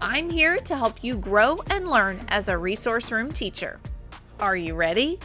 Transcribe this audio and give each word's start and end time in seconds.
I'm 0.00 0.28
here 0.28 0.58
to 0.58 0.76
help 0.76 1.02
you 1.02 1.16
grow 1.16 1.62
and 1.70 1.88
learn 1.88 2.20
as 2.28 2.48
a 2.48 2.58
resource 2.58 3.10
room 3.10 3.32
teacher. 3.32 3.80
Are 4.38 4.56
you 4.56 4.74
ready? 4.74 5.18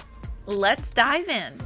Let's 0.45 0.91
dive 0.91 1.27
in. 1.27 1.59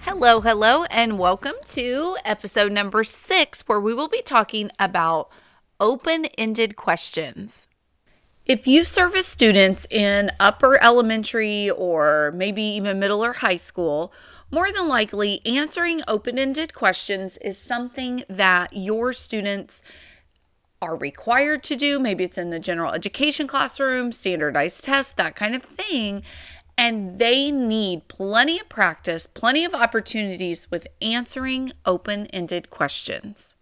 Hello, 0.00 0.40
hello, 0.40 0.84
and 0.84 1.18
welcome 1.18 1.54
to 1.66 2.16
episode 2.24 2.72
number 2.72 3.04
six, 3.04 3.60
where 3.68 3.80
we 3.80 3.92
will 3.92 4.08
be 4.08 4.22
talking 4.22 4.70
about 4.78 5.30
open 5.78 6.24
ended 6.38 6.76
questions. 6.76 7.66
If 8.46 8.66
you 8.66 8.82
service 8.82 9.26
students 9.26 9.86
in 9.90 10.30
upper 10.40 10.82
elementary 10.82 11.68
or 11.68 12.32
maybe 12.34 12.62
even 12.62 12.98
middle 12.98 13.22
or 13.22 13.34
high 13.34 13.56
school, 13.56 14.12
more 14.52 14.70
than 14.70 14.86
likely, 14.86 15.40
answering 15.46 16.02
open 16.06 16.38
ended 16.38 16.74
questions 16.74 17.38
is 17.38 17.56
something 17.56 18.22
that 18.28 18.74
your 18.74 19.12
students 19.14 19.82
are 20.82 20.96
required 20.96 21.62
to 21.62 21.76
do. 21.76 21.98
Maybe 21.98 22.24
it's 22.24 22.36
in 22.36 22.50
the 22.50 22.60
general 22.60 22.92
education 22.92 23.46
classroom, 23.46 24.12
standardized 24.12 24.84
tests, 24.84 25.12
that 25.14 25.34
kind 25.34 25.54
of 25.54 25.62
thing. 25.62 26.22
And 26.76 27.18
they 27.18 27.50
need 27.50 28.08
plenty 28.08 28.60
of 28.60 28.68
practice, 28.68 29.26
plenty 29.26 29.64
of 29.64 29.74
opportunities 29.74 30.70
with 30.70 30.86
answering 31.00 31.72
open 31.86 32.26
ended 32.26 32.68
questions. 32.68 33.54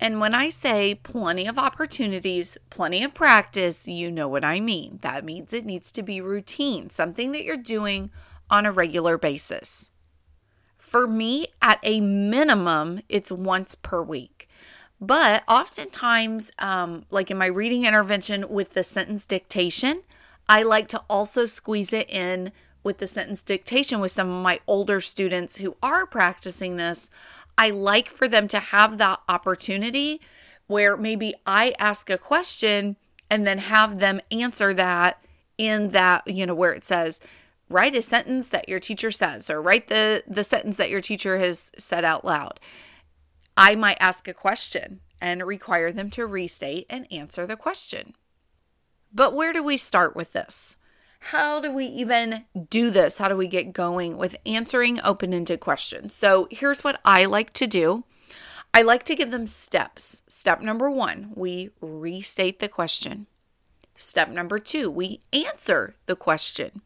And 0.00 0.20
when 0.20 0.34
I 0.34 0.48
say 0.48 0.94
plenty 0.94 1.46
of 1.46 1.58
opportunities, 1.58 2.58
plenty 2.70 3.02
of 3.02 3.14
practice, 3.14 3.88
you 3.88 4.10
know 4.10 4.28
what 4.28 4.44
I 4.44 4.60
mean. 4.60 4.98
That 5.02 5.24
means 5.24 5.52
it 5.52 5.64
needs 5.64 5.90
to 5.92 6.02
be 6.02 6.20
routine, 6.20 6.90
something 6.90 7.32
that 7.32 7.44
you're 7.44 7.56
doing 7.56 8.10
on 8.50 8.66
a 8.66 8.72
regular 8.72 9.18
basis. 9.18 9.90
For 10.76 11.06
me, 11.06 11.46
at 11.60 11.78
a 11.82 12.00
minimum, 12.00 13.00
it's 13.08 13.30
once 13.30 13.74
per 13.74 14.02
week. 14.02 14.48
But 15.00 15.44
oftentimes, 15.46 16.50
um, 16.58 17.04
like 17.10 17.30
in 17.30 17.38
my 17.38 17.46
reading 17.46 17.84
intervention 17.84 18.48
with 18.48 18.70
the 18.70 18.82
sentence 18.82 19.26
dictation, 19.26 20.02
I 20.48 20.62
like 20.62 20.88
to 20.88 21.02
also 21.08 21.46
squeeze 21.46 21.92
it 21.92 22.08
in 22.10 22.52
with 22.82 22.98
the 22.98 23.06
sentence 23.06 23.42
dictation 23.42 24.00
with 24.00 24.12
some 24.12 24.30
of 24.30 24.42
my 24.42 24.60
older 24.66 25.00
students 25.00 25.56
who 25.56 25.76
are 25.82 26.06
practicing 26.06 26.76
this. 26.76 27.10
I 27.56 27.70
like 27.70 28.08
for 28.08 28.28
them 28.28 28.48
to 28.48 28.58
have 28.58 28.98
that 28.98 29.20
opportunity 29.28 30.20
where 30.68 30.96
maybe 30.96 31.34
I 31.46 31.74
ask 31.78 32.08
a 32.08 32.18
question 32.18 32.96
and 33.30 33.46
then 33.46 33.58
have 33.58 33.98
them 33.98 34.20
answer 34.30 34.72
that 34.74 35.22
in 35.58 35.90
that, 35.90 36.26
you 36.26 36.46
know, 36.46 36.54
where 36.54 36.72
it 36.72 36.84
says, 36.84 37.20
write 37.68 37.96
a 37.96 38.02
sentence 38.02 38.48
that 38.48 38.68
your 38.68 38.80
teacher 38.80 39.10
says 39.10 39.50
or 39.50 39.60
write 39.60 39.88
the 39.88 40.22
the 40.26 40.44
sentence 40.44 40.76
that 40.76 40.90
your 40.90 41.00
teacher 41.00 41.38
has 41.38 41.70
said 41.78 42.04
out 42.04 42.24
loud. 42.24 42.60
I 43.56 43.74
might 43.74 43.98
ask 44.00 44.28
a 44.28 44.34
question 44.34 45.00
and 45.20 45.44
require 45.44 45.90
them 45.90 46.10
to 46.10 46.26
restate 46.26 46.86
and 46.88 47.06
answer 47.12 47.46
the 47.46 47.56
question. 47.56 48.14
But 49.12 49.34
where 49.34 49.52
do 49.52 49.62
we 49.62 49.76
start 49.76 50.14
with 50.14 50.32
this? 50.32 50.76
How 51.20 51.60
do 51.60 51.72
we 51.72 51.86
even 51.86 52.44
do 52.70 52.90
this? 52.90 53.18
How 53.18 53.28
do 53.28 53.36
we 53.36 53.48
get 53.48 53.72
going 53.72 54.16
with 54.16 54.36
answering 54.46 55.00
open-ended 55.02 55.58
questions? 55.58 56.14
So 56.14 56.46
here's 56.50 56.84
what 56.84 57.00
i 57.04 57.24
like 57.24 57.52
to 57.54 57.66
do. 57.66 58.04
I 58.72 58.82
like 58.82 59.02
to 59.04 59.16
give 59.16 59.30
them 59.30 59.46
steps. 59.46 60.22
Step 60.28 60.60
number 60.60 60.90
1 60.90 61.32
we 61.34 61.70
restate 61.80 62.60
the 62.60 62.68
question. 62.68 63.26
Step 63.96 64.28
number 64.28 64.60
2 64.60 64.88
we 64.88 65.22
answer 65.32 65.96
the 66.06 66.14
question 66.14 66.82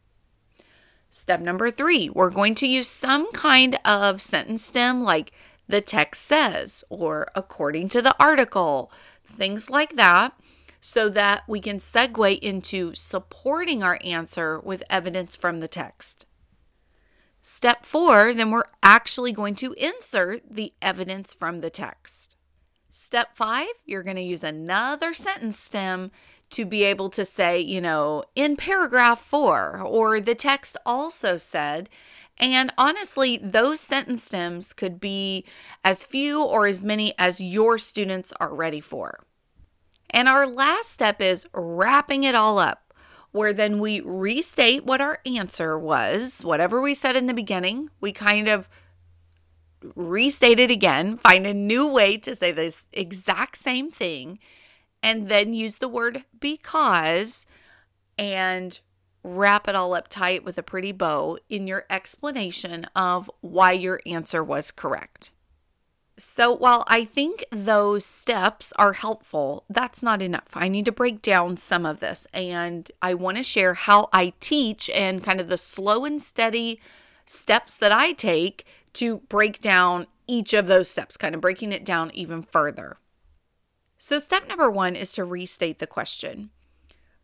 Step 1.15 1.41
number 1.41 1.71
three, 1.71 2.09
we're 2.09 2.31
going 2.31 2.55
to 2.55 2.67
use 2.67 2.89
some 2.89 3.31
kind 3.33 3.79
of 3.85 4.19
sentence 4.19 4.65
stem 4.65 5.03
like 5.03 5.31
the 5.69 5.83
text 5.83 6.23
says 6.23 6.85
or 6.89 7.29
according 7.35 7.91
to 7.91 8.01
the 8.01 8.17
article, 8.19 8.91
things 9.23 9.69
like 9.69 9.97
that, 9.97 10.33
so 10.81 11.11
that 11.11 11.43
we 11.47 11.61
can 11.61 11.77
segue 11.77 12.39
into 12.39 12.95
supporting 12.95 13.83
our 13.83 13.99
answer 14.03 14.59
with 14.61 14.83
evidence 14.89 15.37
from 15.37 15.61
the 15.61 15.69
text. 15.69 16.25
Step 17.43 17.85
four, 17.85 18.33
then 18.33 18.51
we're 18.51 18.65
actually 18.83 19.33
going 19.33 19.55
to 19.57 19.75
insert 19.75 20.41
the 20.51 20.73
evidence 20.81 21.35
from 21.35 21.59
the 21.59 21.69
text. 21.69 22.37
Step 22.89 23.37
five, 23.37 23.69
you're 23.85 24.03
going 24.03 24.17
to 24.17 24.23
use 24.23 24.43
another 24.43 25.13
sentence 25.13 25.59
stem 25.59 26.11
to 26.53 26.65
be 26.65 26.85
able 26.85 27.11
to 27.11 27.25
say, 27.25 27.61
you 27.61 27.81
know, 27.81 28.25
in 28.35 28.57
paragraph 28.57 29.21
four, 29.21 29.81
or 29.81 30.21
the 30.21 30.35
text 30.35 30.77
also 30.87 31.37
said. 31.37 31.89
And 32.39 32.73
honestly, 32.79 33.39
those 33.39 33.81
sentence 33.81 34.25
stems 34.25 34.73
could 34.73 35.01
be 35.01 35.45
as 35.85 36.05
few 36.05 36.43
or 36.43 36.67
as 36.67 36.83
many 36.83 37.15
as 37.19 37.41
your 37.41 37.79
students 37.79 38.33
are 38.41 38.55
ready 38.55 38.81
for. 38.81 39.25
And 40.11 40.29
our 40.29 40.47
last 40.47 40.91
step 40.91 41.21
is 41.21 41.47
wrapping 41.53 42.25
it 42.25 42.35
all 42.35 42.59
up, 42.59 42.95
where 43.33 43.53
then 43.53 43.79
we 43.79 44.01
restate 44.01 44.85
what 44.85 45.01
our 45.01 45.21
answer 45.25 45.79
was, 45.79 46.43
whatever 46.43 46.81
we 46.81 46.95
said 46.95 47.17
in 47.17 47.27
the 47.27 47.35
beginning, 47.35 47.91
we 48.01 48.13
kind 48.13 48.49
of 48.49 48.69
restate 49.95 50.61
it 50.61 50.71
again, 50.71 51.17
find 51.17 51.47
a 51.47 51.55
new 51.55 51.87
way 51.87 52.17
to 52.17 52.35
say 52.35 52.53
this 52.53 52.85
exact 52.93 53.57
same 53.57 53.91
thing 53.91 54.39
and 55.03 55.29
then 55.29 55.53
use 55.53 55.79
the 55.79 55.89
word 55.89 56.25
because 56.39 57.47
and 58.19 58.81
wrap 59.25 59.69
it 59.69 59.75
all 59.75 59.95
up 59.95 60.09
tight 60.09 60.45
with 60.45 60.59
a 60.59 60.63
pretty 60.63 60.93
bow 60.93 61.39
in 61.49 61.67
your 61.67 61.85
explanation 61.89 62.87
of 62.97 63.31
why 63.41 63.73
your 63.73 64.01
answer 64.07 64.43
was 64.43 64.71
correct. 64.71 65.31
So, 66.19 66.55
while 66.55 66.85
I 66.87 67.05
think 67.05 67.45
those 67.51 68.05
steps 68.05 68.73
are 68.77 68.93
helpful, 68.93 69.65
that's 69.71 70.03
not 70.03 70.21
enough. 70.21 70.51
I 70.53 70.69
need 70.69 70.85
to 70.85 70.93
break 70.93 71.23
down 71.23 71.57
some 71.57 71.87
of 71.87 72.01
this, 72.01 72.27
and 72.35 72.91
I 73.01 73.15
want 73.15 73.39
to 73.39 73.43
share 73.43 73.75
how 73.75 74.09
I 74.13 74.35
teach 74.39 74.91
and 74.91 75.25
kind 75.25 75.41
of 75.41 75.49
the 75.49 75.57
slow 75.57 76.05
and 76.05 76.23
steady 76.23 76.81
steps 77.25 77.77
that 77.77 77.93
I 77.93 78.13
take 78.13 78.67
to 78.95 79.19
break 79.29 79.61
down 79.61 80.07
each 80.27 80.53
of 80.53 80.67
those 80.67 80.89
steps, 80.89 81.17
kind 81.17 81.35
of 81.35 81.41
breaking 81.41 81.73
it 81.73 81.85
down 81.85 82.11
even 82.13 82.43
further. 82.43 82.99
So, 84.05 84.19
step 84.19 84.49
number 84.49 84.69
one 84.69 84.97
is 84.97 85.13
to 85.13 85.25
restate 85.25 85.79
the 85.79 85.87
question. 85.87 86.51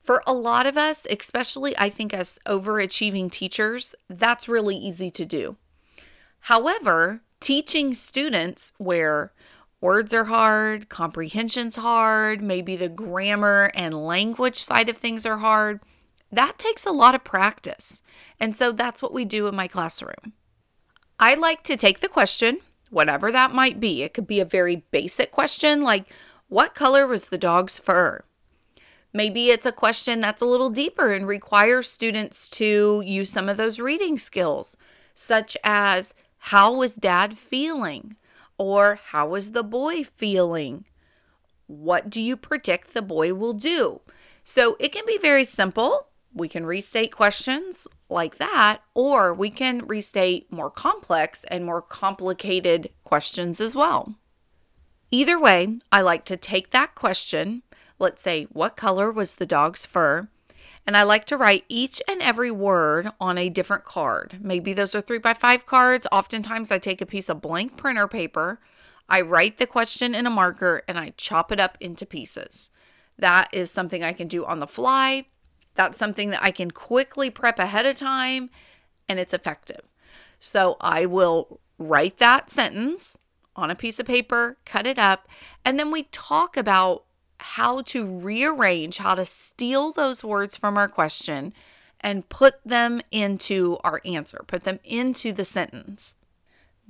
For 0.00 0.22
a 0.28 0.32
lot 0.32 0.64
of 0.64 0.76
us, 0.76 1.08
especially 1.10 1.76
I 1.76 1.88
think 1.88 2.14
as 2.14 2.38
overachieving 2.46 3.32
teachers, 3.32 3.96
that's 4.08 4.48
really 4.48 4.76
easy 4.76 5.10
to 5.10 5.26
do. 5.26 5.56
However, 6.42 7.22
teaching 7.40 7.94
students 7.94 8.72
where 8.78 9.32
words 9.80 10.14
are 10.14 10.26
hard, 10.26 10.88
comprehension's 10.88 11.74
hard, 11.74 12.42
maybe 12.42 12.76
the 12.76 12.88
grammar 12.88 13.72
and 13.74 14.06
language 14.06 14.58
side 14.58 14.88
of 14.88 14.98
things 14.98 15.26
are 15.26 15.38
hard, 15.38 15.80
that 16.30 16.58
takes 16.58 16.86
a 16.86 16.92
lot 16.92 17.16
of 17.16 17.24
practice. 17.24 18.02
And 18.38 18.54
so 18.54 18.70
that's 18.70 19.02
what 19.02 19.12
we 19.12 19.24
do 19.24 19.48
in 19.48 19.56
my 19.56 19.66
classroom. 19.66 20.32
I 21.18 21.34
like 21.34 21.64
to 21.64 21.76
take 21.76 21.98
the 21.98 22.08
question, 22.08 22.58
whatever 22.88 23.32
that 23.32 23.50
might 23.50 23.80
be. 23.80 24.04
It 24.04 24.14
could 24.14 24.28
be 24.28 24.38
a 24.38 24.44
very 24.44 24.84
basic 24.92 25.32
question 25.32 25.82
like, 25.82 26.06
what 26.48 26.74
color 26.74 27.06
was 27.06 27.26
the 27.26 27.38
dog's 27.38 27.78
fur? 27.78 28.24
Maybe 29.12 29.50
it's 29.50 29.66
a 29.66 29.72
question 29.72 30.20
that's 30.20 30.42
a 30.42 30.46
little 30.46 30.70
deeper 30.70 31.12
and 31.12 31.26
requires 31.26 31.88
students 31.88 32.48
to 32.50 33.02
use 33.04 33.30
some 33.30 33.48
of 33.48 33.56
those 33.56 33.78
reading 33.78 34.18
skills, 34.18 34.76
such 35.14 35.56
as 35.64 36.14
how 36.38 36.72
was 36.74 36.94
dad 36.94 37.36
feeling? 37.36 38.16
Or 38.58 38.98
how 39.06 39.28
was 39.28 39.52
the 39.52 39.62
boy 39.62 40.04
feeling? 40.04 40.84
What 41.66 42.10
do 42.10 42.20
you 42.20 42.36
predict 42.36 42.92
the 42.92 43.02
boy 43.02 43.34
will 43.34 43.52
do? 43.52 44.00
So 44.42 44.76
it 44.80 44.92
can 44.92 45.04
be 45.06 45.18
very 45.18 45.44
simple. 45.44 46.08
We 46.34 46.48
can 46.48 46.66
restate 46.66 47.12
questions 47.12 47.86
like 48.08 48.36
that, 48.38 48.78
or 48.94 49.34
we 49.34 49.50
can 49.50 49.80
restate 49.86 50.50
more 50.52 50.70
complex 50.70 51.44
and 51.44 51.64
more 51.64 51.82
complicated 51.82 52.90
questions 53.04 53.60
as 53.60 53.74
well. 53.74 54.16
Either 55.10 55.40
way, 55.40 55.78
I 55.90 56.02
like 56.02 56.24
to 56.26 56.36
take 56.36 56.70
that 56.70 56.94
question, 56.94 57.62
let's 57.98 58.22
say, 58.22 58.44
what 58.44 58.76
color 58.76 59.10
was 59.10 59.36
the 59.36 59.46
dog's 59.46 59.86
fur? 59.86 60.28
And 60.86 60.96
I 60.96 61.02
like 61.02 61.24
to 61.26 61.36
write 61.36 61.64
each 61.68 62.00
and 62.08 62.22
every 62.22 62.50
word 62.50 63.10
on 63.20 63.36
a 63.36 63.50
different 63.50 63.84
card. 63.84 64.38
Maybe 64.40 64.72
those 64.72 64.94
are 64.94 65.00
three 65.00 65.18
by 65.18 65.34
five 65.34 65.66
cards. 65.66 66.06
Oftentimes, 66.10 66.70
I 66.70 66.78
take 66.78 67.00
a 67.00 67.06
piece 67.06 67.28
of 67.28 67.40
blank 67.40 67.76
printer 67.76 68.08
paper. 68.08 68.60
I 69.08 69.20
write 69.22 69.58
the 69.58 69.66
question 69.66 70.14
in 70.14 70.26
a 70.26 70.30
marker 70.30 70.82
and 70.86 70.98
I 70.98 71.14
chop 71.16 71.52
it 71.52 71.60
up 71.60 71.78
into 71.80 72.06
pieces. 72.06 72.70
That 73.18 73.48
is 73.52 73.70
something 73.70 74.02
I 74.02 74.12
can 74.12 74.28
do 74.28 74.44
on 74.44 74.60
the 74.60 74.66
fly. 74.66 75.26
That's 75.74 75.98
something 75.98 76.30
that 76.30 76.42
I 76.42 76.50
can 76.50 76.70
quickly 76.70 77.30
prep 77.30 77.58
ahead 77.58 77.86
of 77.86 77.96
time 77.96 78.50
and 79.08 79.18
it's 79.18 79.34
effective. 79.34 79.82
So 80.38 80.76
I 80.80 81.06
will 81.06 81.60
write 81.78 82.18
that 82.18 82.50
sentence 82.50 83.16
on 83.58 83.70
a 83.70 83.76
piece 83.76 83.98
of 83.98 84.06
paper, 84.06 84.56
cut 84.64 84.86
it 84.86 84.98
up, 84.98 85.28
and 85.64 85.78
then 85.78 85.90
we 85.90 86.04
talk 86.04 86.56
about 86.56 87.04
how 87.40 87.82
to 87.82 88.06
rearrange, 88.06 88.98
how 88.98 89.14
to 89.14 89.24
steal 89.24 89.92
those 89.92 90.24
words 90.24 90.56
from 90.56 90.76
our 90.76 90.88
question 90.88 91.52
and 92.00 92.28
put 92.28 92.54
them 92.64 93.00
into 93.10 93.78
our 93.82 94.00
answer, 94.04 94.44
put 94.46 94.64
them 94.64 94.78
into 94.84 95.32
the 95.32 95.44
sentence. 95.44 96.14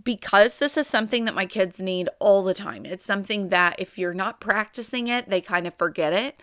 Because 0.05 0.59
this 0.59 0.77
is 0.77 0.87
something 0.87 1.25
that 1.25 1.35
my 1.35 1.47
kids 1.47 1.83
need 1.83 2.09
all 2.19 2.45
the 2.45 2.55
time, 2.55 2.87
it's 2.87 3.05
something 3.05 3.49
that 3.49 3.77
if 3.79 3.99
you're 3.99 4.15
not 4.15 4.41
practicing 4.41 5.09
it, 5.09 5.29
they 5.29 5.41
kind 5.41 5.67
of 5.67 5.75
forget 5.75 6.13
it. 6.13 6.41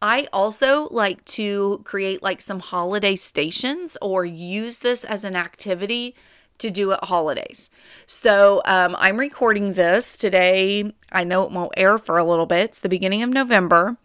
I 0.00 0.28
also 0.32 0.88
like 0.90 1.24
to 1.26 1.80
create 1.84 2.22
like 2.22 2.40
some 2.40 2.60
holiday 2.60 3.16
stations 3.16 3.96
or 4.02 4.24
use 4.24 4.80
this 4.80 5.04
as 5.04 5.24
an 5.24 5.36
activity 5.36 6.14
to 6.58 6.70
do 6.70 6.92
at 6.92 7.04
holidays. 7.04 7.70
So 8.06 8.62
um, 8.64 8.94
I'm 8.98 9.18
recording 9.18 9.72
this 9.72 10.16
today. 10.16 10.92
I 11.10 11.24
know 11.24 11.42
it 11.42 11.50
won't 11.50 11.74
air 11.76 11.98
for 11.98 12.18
a 12.18 12.24
little 12.24 12.46
bit. 12.46 12.64
It's 12.64 12.80
the 12.80 12.88
beginning 12.88 13.22
of 13.22 13.30
November. 13.30 13.96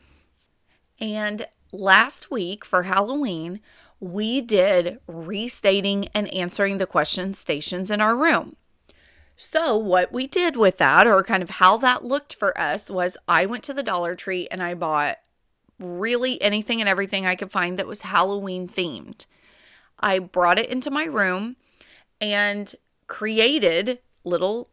And 0.99 1.47
last 1.71 2.31
week 2.31 2.65
for 2.65 2.83
Halloween, 2.83 3.61
we 3.99 4.41
did 4.41 4.99
restating 5.07 6.07
and 6.13 6.33
answering 6.33 6.77
the 6.77 6.87
question 6.87 7.33
stations 7.33 7.91
in 7.91 8.01
our 8.01 8.15
room. 8.15 8.55
So, 9.35 9.77
what 9.77 10.11
we 10.11 10.27
did 10.27 10.57
with 10.57 10.77
that, 10.79 11.07
or 11.07 11.23
kind 11.23 11.41
of 11.41 11.49
how 11.49 11.77
that 11.77 12.03
looked 12.03 12.35
for 12.35 12.57
us, 12.59 12.89
was 12.89 13.15
I 13.25 13.45
went 13.45 13.63
to 13.65 13.73
the 13.73 13.83
Dollar 13.83 14.13
Tree 14.15 14.49
and 14.51 14.61
I 14.61 14.73
bought 14.73 15.17
really 15.79 16.41
anything 16.41 16.81
and 16.81 16.89
everything 16.89 17.25
I 17.25 17.35
could 17.35 17.51
find 17.51 17.79
that 17.79 17.87
was 17.87 18.01
Halloween 18.01 18.67
themed. 18.67 19.25
I 19.97 20.19
brought 20.19 20.59
it 20.59 20.69
into 20.69 20.91
my 20.91 21.05
room 21.05 21.55
and 22.21 22.73
created 23.07 23.99
little 24.23 24.69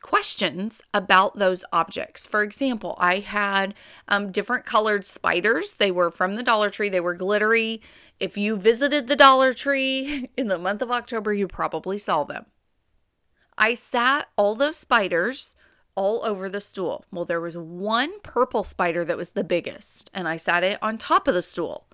questions 0.00 0.80
about 0.94 1.38
those 1.38 1.64
objects. 1.72 2.26
For 2.26 2.42
example, 2.42 2.94
I 2.98 3.18
had 3.18 3.74
um, 4.06 4.30
different 4.30 4.64
colored 4.64 5.04
spiders. 5.04 5.74
They 5.74 5.90
were 5.90 6.10
from 6.10 6.34
the 6.34 6.42
Dollar 6.42 6.70
Tree, 6.70 6.88
they 6.88 7.00
were 7.00 7.14
glittery. 7.14 7.82
If 8.20 8.36
you 8.36 8.56
visited 8.56 9.06
the 9.06 9.16
Dollar 9.16 9.52
Tree 9.52 10.30
in 10.36 10.48
the 10.48 10.58
month 10.58 10.82
of 10.82 10.90
October, 10.90 11.32
you 11.32 11.48
probably 11.48 11.98
saw 11.98 12.24
them. 12.24 12.46
I 13.56 13.74
sat 13.74 14.28
all 14.36 14.54
those 14.54 14.76
spiders 14.76 15.56
all 15.96 16.24
over 16.24 16.48
the 16.48 16.60
stool. 16.60 17.04
Well, 17.10 17.24
there 17.24 17.40
was 17.40 17.56
one 17.56 18.20
purple 18.20 18.62
spider 18.62 19.04
that 19.04 19.16
was 19.16 19.32
the 19.32 19.42
biggest, 19.42 20.10
and 20.14 20.28
I 20.28 20.36
sat 20.36 20.62
it 20.62 20.78
on 20.80 20.96
top 20.96 21.26
of 21.26 21.34
the 21.34 21.42
stool. 21.42 21.87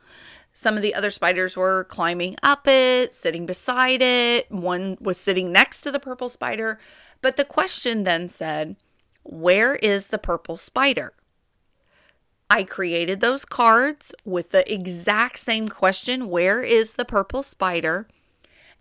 Some 0.57 0.77
of 0.77 0.83
the 0.83 0.95
other 0.95 1.11
spiders 1.11 1.57
were 1.57 1.85
climbing 1.85 2.37
up 2.41 2.69
it, 2.69 3.13
sitting 3.13 3.45
beside 3.45 4.01
it. 4.01 4.51
One 4.53 4.97
was 5.01 5.19
sitting 5.19 5.51
next 5.51 5.81
to 5.81 5.91
the 5.91 5.99
purple 5.99 6.29
spider. 6.29 6.79
But 7.21 7.37
the 7.37 7.45
question 7.45 8.05
then 8.05 8.29
said, 8.31 8.77
Where 9.25 9.75
is 9.75 10.07
the 10.07 10.19
purple 10.19 10.57
spider? 10.57 11.13
I 12.49 12.63
created 12.63 13.21
those 13.21 13.45
cards 13.45 14.15
with 14.25 14.51
the 14.51 14.73
exact 14.73 15.41
same 15.41 15.69
question 15.69 16.29
Where 16.29 16.63
is 16.63 16.95
the 16.95 17.05
purple 17.05 17.43
spider? 17.43 18.07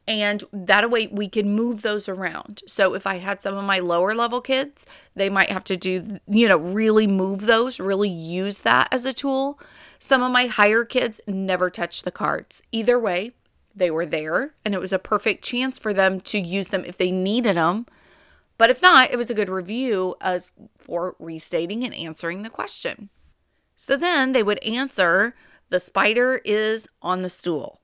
And 0.05 0.43
that 0.51 0.89
way 0.91 1.07
we 1.07 1.29
can 1.29 1.55
move 1.55 1.81
those 1.81 2.09
around. 2.09 2.61
So 2.67 2.93
if 2.93 3.07
I 3.07 3.17
had 3.17 3.41
some 3.41 3.55
of 3.55 3.63
my 3.63 3.79
lower 3.79 4.13
level 4.13 4.41
kids, 4.41 4.85
they 5.15 5.29
might 5.29 5.49
have 5.49 5.63
to 5.65 5.77
do, 5.77 6.19
you 6.27 6.47
know, 6.47 6.57
really 6.57 7.07
move 7.07 7.41
those, 7.41 7.79
really 7.79 8.09
use 8.09 8.61
that 8.61 8.89
as 8.91 9.05
a 9.05 9.13
tool. 9.13 9.59
Some 9.99 10.21
of 10.21 10.31
my 10.31 10.47
higher 10.47 10.83
kids 10.83 11.21
never 11.25 11.69
touched 11.69 12.03
the 12.03 12.11
cards. 12.11 12.61
Either 12.73 12.99
way, 12.99 13.31
they 13.73 13.89
were 13.89 14.05
there 14.05 14.53
and 14.65 14.73
it 14.73 14.81
was 14.81 14.93
a 14.93 14.99
perfect 14.99 15.43
chance 15.43 15.79
for 15.79 15.93
them 15.93 16.19
to 16.21 16.39
use 16.39 16.67
them 16.67 16.83
if 16.85 16.97
they 16.97 17.11
needed 17.11 17.55
them. 17.55 17.85
But 18.57 18.69
if 18.69 18.81
not, 18.81 19.11
it 19.11 19.17
was 19.17 19.29
a 19.29 19.33
good 19.33 19.49
review 19.49 20.15
as 20.19 20.53
for 20.77 21.15
restating 21.17 21.83
and 21.83 21.93
answering 21.93 22.43
the 22.43 22.49
question. 22.49 23.09
So 23.75 23.97
then 23.97 24.33
they 24.33 24.43
would 24.43 24.59
answer 24.59 25.33
the 25.69 25.79
spider 25.79 26.39
is 26.45 26.87
on 27.01 27.21
the 27.21 27.29
stool. 27.29 27.79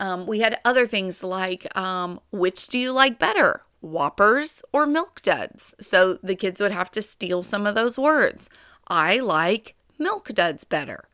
Um, 0.00 0.26
we 0.26 0.40
had 0.40 0.60
other 0.64 0.86
things 0.86 1.24
like 1.24 1.66
um, 1.76 2.20
which 2.30 2.68
do 2.68 2.78
you 2.78 2.92
like 2.92 3.18
better, 3.18 3.62
Whoppers 3.80 4.62
or 4.72 4.86
Milk 4.86 5.22
Duds? 5.22 5.74
So 5.80 6.18
the 6.22 6.36
kids 6.36 6.60
would 6.60 6.72
have 6.72 6.90
to 6.92 7.02
steal 7.02 7.42
some 7.42 7.66
of 7.66 7.74
those 7.74 7.98
words. 7.98 8.48
I 8.86 9.18
like 9.18 9.74
Milk 9.98 10.28
Duds 10.28 10.64
better. 10.64 11.08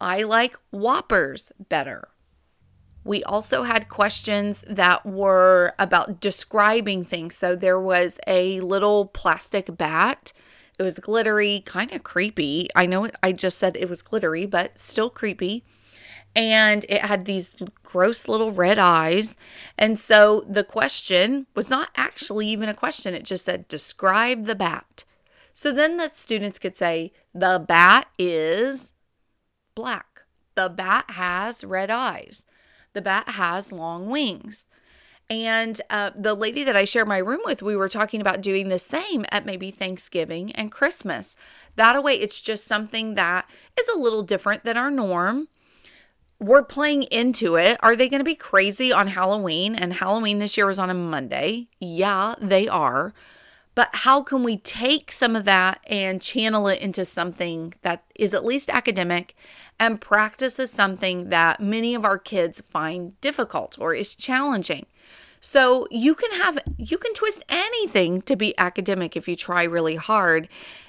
I 0.00 0.22
like 0.22 0.56
Whoppers 0.70 1.52
better. 1.68 2.08
We 3.04 3.24
also 3.24 3.64
had 3.64 3.88
questions 3.88 4.64
that 4.68 5.04
were 5.04 5.74
about 5.78 6.20
describing 6.20 7.04
things. 7.04 7.36
So 7.36 7.56
there 7.56 7.80
was 7.80 8.20
a 8.26 8.60
little 8.60 9.06
plastic 9.06 9.76
bat. 9.76 10.32
It 10.78 10.82
was 10.82 10.98
glittery, 10.98 11.62
kind 11.66 11.92
of 11.92 12.04
creepy. 12.04 12.68
I 12.76 12.86
know 12.86 13.08
I 13.22 13.32
just 13.32 13.58
said 13.58 13.76
it 13.76 13.88
was 13.90 14.02
glittery, 14.02 14.46
but 14.46 14.78
still 14.78 15.10
creepy. 15.10 15.64
And 16.34 16.86
it 16.88 17.02
had 17.02 17.24
these 17.24 17.56
gross 17.82 18.26
little 18.26 18.52
red 18.52 18.78
eyes. 18.78 19.36
And 19.78 19.98
so 19.98 20.44
the 20.48 20.64
question 20.64 21.46
was 21.54 21.68
not 21.68 21.90
actually 21.96 22.48
even 22.48 22.68
a 22.68 22.74
question, 22.74 23.14
it 23.14 23.24
just 23.24 23.44
said, 23.44 23.68
describe 23.68 24.46
the 24.46 24.54
bat. 24.54 25.04
So 25.52 25.72
then 25.72 25.98
the 25.98 26.08
students 26.08 26.58
could 26.58 26.76
say, 26.76 27.12
the 27.34 27.62
bat 27.66 28.08
is 28.18 28.94
black. 29.74 30.24
The 30.54 30.68
bat 30.68 31.10
has 31.10 31.64
red 31.64 31.90
eyes. 31.90 32.46
The 32.94 33.02
bat 33.02 33.30
has 33.30 33.72
long 33.72 34.08
wings. 34.08 34.66
And 35.30 35.80
uh, 35.88 36.10
the 36.14 36.34
lady 36.34 36.62
that 36.64 36.76
I 36.76 36.84
share 36.84 37.06
my 37.06 37.18
room 37.18 37.40
with, 37.44 37.62
we 37.62 37.76
were 37.76 37.88
talking 37.88 38.20
about 38.20 38.42
doing 38.42 38.68
the 38.68 38.78
same 38.78 39.24
at 39.30 39.46
maybe 39.46 39.70
Thanksgiving 39.70 40.52
and 40.52 40.70
Christmas. 40.70 41.36
That 41.76 42.02
way, 42.02 42.14
it's 42.14 42.40
just 42.40 42.66
something 42.66 43.14
that 43.14 43.48
is 43.80 43.88
a 43.88 43.98
little 43.98 44.22
different 44.22 44.64
than 44.64 44.76
our 44.76 44.90
norm. 44.90 45.48
We're 46.42 46.64
playing 46.64 47.04
into 47.04 47.54
it. 47.54 47.76
Are 47.84 47.94
they 47.94 48.08
going 48.08 48.18
to 48.18 48.24
be 48.24 48.34
crazy 48.34 48.92
on 48.92 49.06
Halloween? 49.06 49.76
And 49.76 49.92
Halloween 49.92 50.40
this 50.40 50.56
year 50.56 50.66
was 50.66 50.78
on 50.78 50.90
a 50.90 50.94
Monday. 50.94 51.68
Yeah, 51.78 52.34
they 52.40 52.66
are. 52.66 53.14
But 53.76 53.90
how 53.92 54.22
can 54.22 54.42
we 54.42 54.56
take 54.56 55.12
some 55.12 55.36
of 55.36 55.44
that 55.44 55.80
and 55.86 56.20
channel 56.20 56.66
it 56.66 56.80
into 56.80 57.04
something 57.04 57.74
that 57.82 58.02
is 58.16 58.34
at 58.34 58.44
least 58.44 58.70
academic 58.70 59.36
and 59.78 60.00
practices 60.00 60.72
something 60.72 61.30
that 61.30 61.60
many 61.60 61.94
of 61.94 62.04
our 62.04 62.18
kids 62.18 62.60
find 62.60 63.18
difficult 63.20 63.78
or 63.80 63.94
is 63.94 64.16
challenging? 64.16 64.86
So 65.40 65.86
you 65.92 66.16
can 66.16 66.32
have 66.32 66.58
you 66.76 66.98
can 66.98 67.14
twist 67.14 67.44
anything 67.48 68.20
to 68.22 68.34
be 68.34 68.58
academic 68.58 69.16
if 69.16 69.28
you 69.28 69.36
try 69.36 69.62
really 69.62 69.96
hard. 69.96 70.48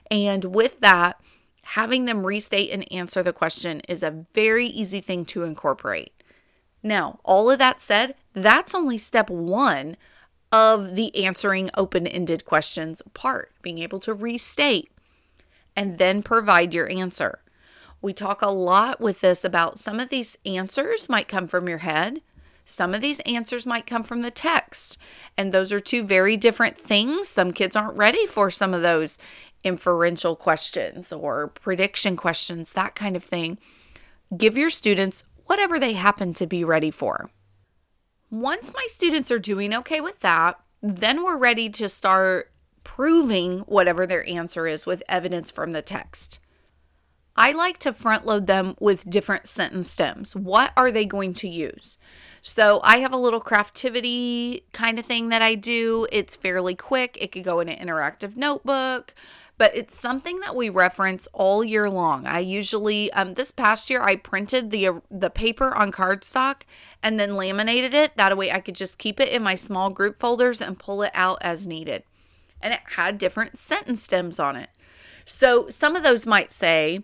And 0.09 0.45
with 0.45 0.79
that, 0.79 1.21
having 1.63 2.05
them 2.05 2.25
restate 2.25 2.71
and 2.71 2.91
answer 2.91 3.23
the 3.23 3.33
question 3.33 3.81
is 3.87 4.03
a 4.03 4.25
very 4.33 4.67
easy 4.67 5.01
thing 5.01 5.25
to 5.25 5.43
incorporate. 5.43 6.13
Now, 6.81 7.19
all 7.23 7.49
of 7.49 7.59
that 7.59 7.81
said, 7.81 8.15
that's 8.33 8.75
only 8.75 8.97
step 8.97 9.29
1 9.29 9.95
of 10.51 10.95
the 10.95 11.25
answering 11.25 11.69
open 11.75 12.05
ended 12.05 12.45
questions 12.45 13.01
part, 13.13 13.51
being 13.61 13.79
able 13.79 13.99
to 14.01 14.13
restate 14.13 14.91
and 15.75 15.97
then 15.97 16.21
provide 16.21 16.73
your 16.73 16.89
answer. 16.91 17.39
We 18.01 18.13
talk 18.13 18.41
a 18.41 18.49
lot 18.49 18.99
with 18.99 19.21
this 19.21 19.45
about 19.45 19.79
some 19.79 19.99
of 19.99 20.09
these 20.09 20.37
answers 20.45 21.09
might 21.09 21.27
come 21.27 21.47
from 21.47 21.69
your 21.69 21.79
head, 21.79 22.21
some 22.65 22.93
of 22.93 23.01
these 23.01 23.19
answers 23.21 23.65
might 23.65 23.85
come 23.85 24.03
from 24.03 24.21
the 24.21 24.31
text. 24.31 24.97
And 25.37 25.51
those 25.51 25.71
are 25.71 25.79
two 25.79 26.03
very 26.03 26.37
different 26.37 26.77
things. 26.77 27.27
Some 27.27 27.51
kids 27.51 27.75
aren't 27.75 27.97
ready 27.97 28.25
for 28.25 28.49
some 28.49 28.73
of 28.73 28.81
those 28.81 29.17
inferential 29.63 30.35
questions 30.35 31.11
or 31.11 31.47
prediction 31.47 32.15
questions, 32.15 32.73
that 32.73 32.95
kind 32.95 33.15
of 33.15 33.23
thing. 33.23 33.59
Give 34.35 34.57
your 34.57 34.69
students 34.69 35.23
whatever 35.45 35.79
they 35.79 35.93
happen 35.93 36.33
to 36.35 36.47
be 36.47 36.63
ready 36.63 36.91
for. 36.91 37.29
Once 38.29 38.73
my 38.73 38.85
students 38.87 39.29
are 39.29 39.39
doing 39.39 39.73
okay 39.73 40.01
with 40.01 40.19
that, 40.21 40.59
then 40.81 41.23
we're 41.23 41.37
ready 41.37 41.69
to 41.69 41.87
start 41.87 42.51
proving 42.83 43.59
whatever 43.59 44.05
their 44.05 44.27
answer 44.27 44.67
is 44.67 44.85
with 44.85 45.03
evidence 45.07 45.51
from 45.51 45.71
the 45.71 45.81
text. 45.81 46.39
I 47.35 47.51
like 47.51 47.79
to 47.79 47.93
front 47.93 48.25
load 48.25 48.45
them 48.45 48.75
with 48.79 49.09
different 49.09 49.47
sentence 49.47 49.89
stems. 49.89 50.35
What 50.35 50.71
are 50.77 50.91
they 50.91 51.05
going 51.05 51.33
to 51.35 51.49
use? 51.49 51.97
So 52.41 52.79
I 52.83 52.97
have 52.97 53.13
a 53.13 53.17
little 53.17 53.39
craftivity 53.39 54.65
kind 54.71 54.99
of 54.99 55.05
thing 55.05 55.29
that 55.29 55.41
I 55.41 55.55
do. 55.55 56.07
It's 56.11 56.35
fairly 56.35 56.75
quick. 56.75 57.17
It 57.19 57.31
could 57.31 57.43
go 57.43 57.59
in 57.59 57.69
an 57.69 57.85
interactive 57.87 58.37
notebook 58.37 59.13
but 59.57 59.75
it's 59.77 59.97
something 59.97 60.39
that 60.39 60.55
we 60.55 60.67
reference 60.67 61.27
all 61.31 61.63
year 61.63 61.89
long. 61.89 62.25
I 62.25 62.39
usually 62.39 63.11
um, 63.13 63.35
this 63.35 63.51
past 63.51 63.89
year 63.89 64.01
I 64.01 64.15
printed 64.15 64.71
the 64.71 64.87
uh, 64.87 64.93
the 65.11 65.29
paper 65.29 65.73
on 65.75 65.91
cardstock 65.91 66.63
and 67.01 67.19
then 67.19 67.35
laminated 67.35 67.93
it. 67.93 68.17
That 68.17 68.35
way 68.35 68.51
I 68.51 68.59
could 68.59 68.75
just 68.75 68.97
keep 68.97 69.19
it 69.19 69.29
in 69.29 69.43
my 69.43 69.55
small 69.55 69.89
group 69.91 70.19
folders 70.19 70.59
and 70.59 70.79
pull 70.79 71.03
it 71.03 71.11
out 71.13 71.37
as 71.41 71.67
needed. 71.67 72.03
and 72.61 72.73
it 72.73 72.79
had 72.95 73.17
different 73.17 73.57
sentence 73.57 74.01
stems 74.01 74.39
on 74.39 74.55
it. 74.55 74.69
So 75.25 75.69
some 75.69 75.95
of 75.95 76.03
those 76.03 76.25
might 76.25 76.51
say, 76.51 77.03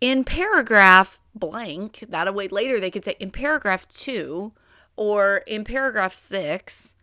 in 0.00 0.24
paragraph 0.24 1.18
blank, 1.34 2.04
that 2.08 2.32
way 2.34 2.48
later 2.48 2.80
they 2.80 2.90
could 2.90 3.04
say 3.04 3.16
in 3.18 3.30
paragraph 3.30 3.88
two 3.88 4.52
or 4.96 5.38
in 5.46 5.64
paragraph 5.64 6.14
six. 6.14 6.94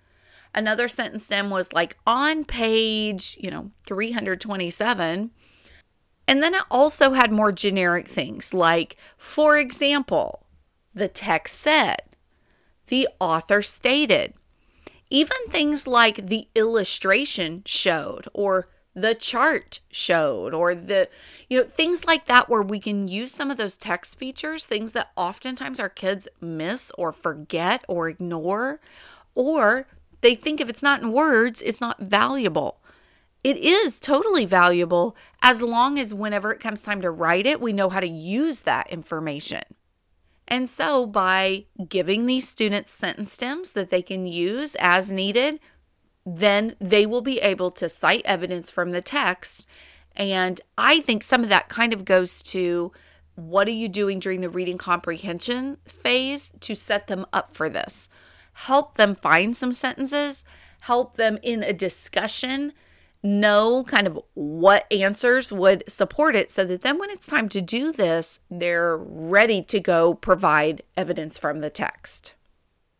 Another 0.53 0.87
sentence 0.87 1.25
stem 1.25 1.49
was 1.49 1.71
like 1.73 1.97
on 2.05 2.43
page, 2.43 3.37
you 3.39 3.49
know, 3.49 3.71
327. 3.85 5.31
And 6.27 6.43
then 6.43 6.53
it 6.53 6.63
also 6.69 7.11
had 7.11 7.31
more 7.31 7.51
generic 7.51 8.07
things 8.07 8.53
like, 8.53 8.97
for 9.17 9.57
example, 9.57 10.45
the 10.93 11.07
text 11.07 11.59
said, 11.59 12.01
the 12.87 13.07
author 13.19 13.61
stated, 13.61 14.33
even 15.09 15.37
things 15.49 15.87
like 15.87 16.27
the 16.27 16.47
illustration 16.55 17.63
showed 17.65 18.27
or 18.33 18.69
the 18.93 19.15
chart 19.15 19.79
showed 19.89 20.53
or 20.53 20.75
the 20.75 21.07
you 21.49 21.57
know 21.57 21.63
things 21.63 22.05
like 22.05 22.25
that 22.25 22.49
where 22.49 22.61
we 22.61 22.79
can 22.79 23.07
use 23.07 23.31
some 23.31 23.49
of 23.49 23.57
those 23.57 23.77
text 23.77 24.17
features 24.17 24.65
things 24.65 24.91
that 24.91 25.11
oftentimes 25.15 25.79
our 25.79 25.89
kids 25.89 26.27
miss 26.41 26.91
or 26.97 27.11
forget 27.11 27.85
or 27.87 28.09
ignore 28.09 28.81
or 29.33 29.87
they 30.19 30.35
think 30.35 30.59
if 30.59 30.69
it's 30.69 30.83
not 30.83 31.01
in 31.01 31.11
words 31.11 31.61
it's 31.61 31.81
not 31.81 31.99
valuable. 31.99 32.77
It 33.43 33.57
is 33.57 33.99
totally 33.99 34.45
valuable 34.45 35.15
as 35.41 35.63
long 35.63 35.97
as 35.97 36.13
whenever 36.13 36.51
it 36.51 36.59
comes 36.59 36.83
time 36.83 37.01
to 37.01 37.09
write 37.09 37.45
it 37.45 37.61
we 37.61 37.73
know 37.73 37.89
how 37.89 38.01
to 38.01 38.09
use 38.09 38.63
that 38.63 38.91
information. 38.91 39.63
And 40.49 40.69
so 40.69 41.05
by 41.05 41.63
giving 41.87 42.25
these 42.25 42.47
students 42.47 42.91
sentence 42.91 43.31
stems 43.31 43.71
that 43.71 43.89
they 43.89 44.01
can 44.01 44.27
use 44.27 44.75
as 44.79 45.09
needed 45.09 45.61
then 46.37 46.75
they 46.79 47.05
will 47.05 47.21
be 47.21 47.39
able 47.39 47.71
to 47.71 47.89
cite 47.89 48.21
evidence 48.25 48.69
from 48.69 48.91
the 48.91 49.01
text. 49.01 49.65
And 50.15 50.61
I 50.77 51.01
think 51.01 51.23
some 51.23 51.43
of 51.43 51.49
that 51.49 51.69
kind 51.69 51.93
of 51.93 52.05
goes 52.05 52.41
to 52.43 52.91
what 53.35 53.67
are 53.67 53.71
you 53.71 53.89
doing 53.89 54.19
during 54.19 54.41
the 54.41 54.49
reading 54.49 54.77
comprehension 54.77 55.77
phase 55.85 56.51
to 56.61 56.75
set 56.75 57.07
them 57.07 57.25
up 57.33 57.55
for 57.55 57.69
this? 57.69 58.09
Help 58.53 58.97
them 58.97 59.15
find 59.15 59.55
some 59.55 59.73
sentences, 59.73 60.43
help 60.81 61.15
them 61.15 61.39
in 61.41 61.63
a 61.63 61.73
discussion 61.73 62.73
know 63.23 63.83
kind 63.83 64.07
of 64.07 64.19
what 64.33 64.91
answers 64.91 65.51
would 65.51 65.83
support 65.87 66.35
it 66.35 66.49
so 66.49 66.65
that 66.65 66.81
then 66.81 66.97
when 66.97 67.09
it's 67.11 67.27
time 67.27 67.47
to 67.49 67.61
do 67.61 67.91
this, 67.91 68.39
they're 68.49 68.97
ready 68.97 69.61
to 69.61 69.79
go 69.79 70.15
provide 70.15 70.81
evidence 70.97 71.37
from 71.37 71.59
the 71.59 71.69
text. 71.69 72.33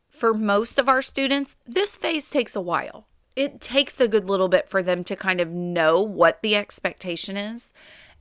For 0.07 0.33
most 0.33 0.77
of 0.77 0.88
our 0.88 1.01
students, 1.01 1.55
this 1.65 1.95
phase 1.95 2.29
takes 2.29 2.55
a 2.55 2.61
while 2.61 3.07
it 3.35 3.61
takes 3.61 4.00
a 4.00 4.07
good 4.07 4.27
little 4.27 4.50
bit 4.50 4.69
for 4.69 4.83
them 4.83 5.03
to 5.05 5.15
kind 5.15 5.39
of 5.39 5.50
know 5.50 6.01
what 6.01 6.41
the 6.41 6.55
expectation 6.55 7.38
is. 7.38 7.73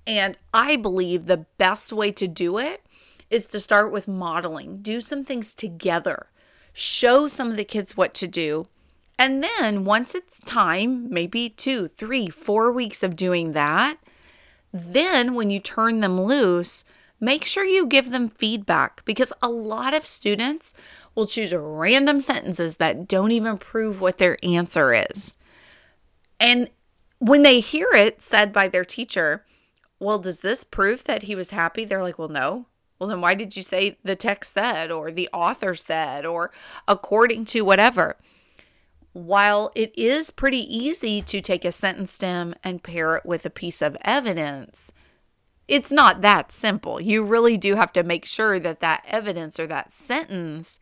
And 0.06 0.36
I 0.54 0.76
believe 0.76 1.26
the 1.26 1.46
best 1.58 1.92
way 1.92 2.12
to 2.12 2.28
do 2.28 2.58
it 2.58 2.84
is 3.28 3.46
to 3.48 3.60
start 3.60 3.92
with 3.92 4.08
modeling, 4.08 4.78
do 4.82 5.00
some 5.00 5.24
things 5.24 5.54
together, 5.54 6.26
show 6.72 7.28
some 7.28 7.50
of 7.50 7.56
the 7.56 7.64
kids 7.64 7.96
what 7.96 8.14
to 8.14 8.26
do. 8.26 8.66
And 9.18 9.44
then 9.44 9.84
once 9.84 10.14
it's 10.14 10.40
time, 10.40 11.08
maybe 11.10 11.50
two, 11.50 11.88
three, 11.88 12.28
four 12.28 12.72
weeks 12.72 13.02
of 13.02 13.16
doing 13.16 13.52
that, 13.52 13.98
then 14.72 15.34
when 15.34 15.50
you 15.50 15.60
turn 15.60 16.00
them 16.00 16.20
loose, 16.20 16.84
make 17.20 17.44
sure 17.44 17.64
you 17.64 17.86
give 17.86 18.10
them 18.10 18.28
feedback 18.28 19.04
because 19.04 19.32
a 19.42 19.48
lot 19.48 19.94
of 19.94 20.06
students 20.06 20.72
will 21.14 21.26
choose 21.26 21.54
random 21.54 22.20
sentences 22.20 22.76
that 22.76 23.08
don't 23.08 23.32
even 23.32 23.58
prove 23.58 24.00
what 24.00 24.18
their 24.18 24.36
answer 24.42 24.92
is. 24.92 25.36
And 26.38 26.70
when 27.18 27.42
they 27.42 27.60
hear 27.60 27.88
it 27.92 28.22
said 28.22 28.52
by 28.52 28.68
their 28.68 28.84
teacher, 28.84 29.44
well, 29.98 30.18
does 30.18 30.40
this 30.40 30.64
prove 30.64 31.04
that 31.04 31.24
he 31.24 31.34
was 31.34 31.50
happy? 31.50 31.84
They're 31.84 32.02
like, 32.02 32.18
well, 32.18 32.28
no. 32.28 32.66
Well, 32.98 33.08
then 33.08 33.20
why 33.20 33.34
did 33.34 33.56
you 33.56 33.62
say 33.62 33.98
the 34.02 34.16
text 34.16 34.54
said 34.54 34.90
or 34.90 35.10
the 35.10 35.28
author 35.32 35.74
said 35.74 36.26
or 36.26 36.50
according 36.86 37.46
to 37.46 37.62
whatever? 37.62 38.16
While 39.12 39.70
it 39.74 39.92
is 39.98 40.30
pretty 40.30 40.62
easy 40.74 41.20
to 41.22 41.40
take 41.40 41.64
a 41.64 41.72
sentence 41.72 42.12
stem 42.12 42.54
and 42.62 42.82
pair 42.82 43.16
it 43.16 43.26
with 43.26 43.44
a 43.44 43.50
piece 43.50 43.82
of 43.82 43.96
evidence, 44.02 44.92
it's 45.66 45.90
not 45.90 46.20
that 46.22 46.52
simple. 46.52 47.00
You 47.00 47.24
really 47.24 47.56
do 47.56 47.74
have 47.74 47.92
to 47.94 48.02
make 48.02 48.24
sure 48.24 48.58
that 48.60 48.80
that 48.80 49.04
evidence 49.06 49.58
or 49.58 49.66
that 49.66 49.92
sentence 49.92 50.78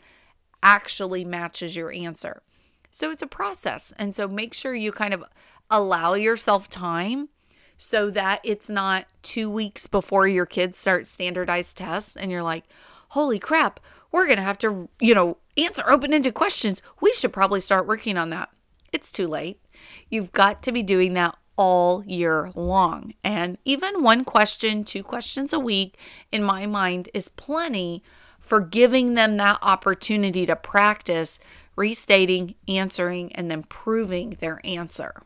actually 0.63 1.25
matches 1.25 1.77
your 1.77 1.93
answer. 1.93 2.43
So 2.91 3.11
it's 3.11 3.23
a 3.23 3.27
process. 3.27 3.93
And 3.99 4.15
so 4.15 4.27
make 4.27 4.55
sure 4.55 4.75
you 4.75 4.93
kind 4.93 5.15
of 5.15 5.25
allow 5.71 6.15
yourself 6.15 6.69
time 6.69 7.29
so 7.77 8.11
that 8.11 8.41
it's 8.43 8.69
not 8.69 9.07
two 9.23 9.49
weeks 9.51 9.87
before 9.87 10.27
your 10.27 10.47
kids 10.47 10.79
start 10.79 11.07
standardized 11.07 11.77
tests 11.77 12.17
and 12.17 12.31
you're 12.31 12.43
like, 12.43 12.65
holy 13.11 13.39
crap, 13.39 13.81
we're 14.11 14.27
going 14.27 14.39
to 14.39 14.43
have 14.43 14.59
to, 14.59 14.89
you 15.01 15.15
know, 15.15 15.37
answer 15.57 15.83
open 15.89 16.13
ended 16.13 16.35
questions. 16.35 16.83
We 17.01 17.13
should 17.13 17.33
probably 17.33 17.61
start 17.61 17.87
working 17.87 18.17
on 18.17 18.31
that. 18.31 18.51
It's 18.93 19.13
too 19.13 19.29
late. 19.29 19.61
You've 20.09 20.33
got 20.33 20.63
to 20.65 20.73
be 20.73 20.83
doing 20.83 21.15
that 21.15 21.37
all 21.57 22.05
year 22.07 22.51
long. 22.55 23.15
And 23.23 23.59
even 23.65 24.03
one 24.03 24.25
question, 24.25 24.85
two 24.85 25.03
questions 25.03 25.53
a 25.53 25.59
week, 25.59 25.99
in 26.33 26.43
my 26.43 26.67
mind, 26.67 27.09
is 27.13 27.29
plenty 27.29 28.03
for 28.49 28.61
giving 28.61 29.13
them 29.13 29.37
that 29.37 29.59
opportunity 29.61 30.47
to 30.47 30.57
practice 30.57 31.39
restating, 31.77 32.55
answering, 32.67 33.31
and 33.35 33.51
then 33.51 33.63
proving 33.63 34.31
their 34.31 34.59
answer. 34.65 35.23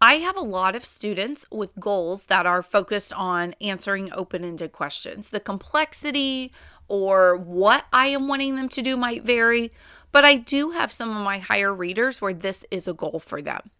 I 0.00 0.14
have 0.14 0.36
a 0.36 0.40
lot 0.40 0.74
of 0.74 0.86
students 0.86 1.44
with 1.50 1.78
goals 1.78 2.24
that 2.24 2.46
are 2.46 2.62
focused 2.62 3.12
on 3.12 3.54
answering 3.60 4.10
open 4.14 4.44
ended 4.44 4.72
questions. 4.72 5.28
The 5.28 5.40
complexity 5.40 6.50
or 6.88 7.36
what 7.36 7.84
I 7.92 8.06
am 8.06 8.28
wanting 8.28 8.54
them 8.54 8.70
to 8.70 8.82
do 8.82 8.96
might 8.96 9.24
vary, 9.24 9.70
but 10.10 10.24
I 10.24 10.36
do 10.36 10.70
have 10.70 10.90
some 10.90 11.10
of 11.10 11.22
my 11.22 11.38
higher 11.38 11.74
readers 11.74 12.22
where 12.22 12.32
this 12.32 12.64
is 12.70 12.88
a 12.88 12.94
goal 12.94 13.20
for 13.20 13.42
them. 13.42 13.70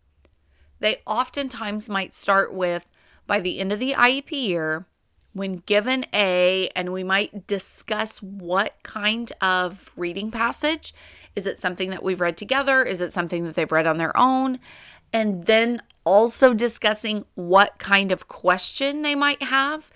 They 0.78 1.00
oftentimes 1.06 1.88
might 1.88 2.12
start 2.12 2.52
with 2.52 2.90
by 3.26 3.40
the 3.40 3.60
end 3.60 3.72
of 3.72 3.78
the 3.78 3.92
IEP 3.92 4.30
year, 4.30 4.86
when 5.32 5.56
given 5.56 6.04
A, 6.12 6.68
and 6.74 6.92
we 6.92 7.04
might 7.04 7.46
discuss 7.46 8.22
what 8.22 8.74
kind 8.82 9.32
of 9.40 9.92
reading 9.96 10.30
passage. 10.30 10.94
Is 11.36 11.46
it 11.46 11.58
something 11.58 11.90
that 11.90 12.02
we've 12.02 12.20
read 12.20 12.36
together? 12.36 12.82
Is 12.82 13.00
it 13.00 13.12
something 13.12 13.44
that 13.44 13.54
they've 13.54 13.70
read 13.70 13.86
on 13.86 13.98
their 13.98 14.16
own? 14.16 14.58
And 15.12 15.46
then 15.46 15.82
also 16.04 16.54
discussing 16.54 17.24
what 17.34 17.78
kind 17.78 18.10
of 18.10 18.28
question 18.28 19.02
they 19.02 19.14
might 19.14 19.42
have. 19.42 19.90